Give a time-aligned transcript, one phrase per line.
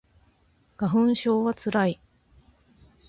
[0.77, 1.99] 花粉症はつらい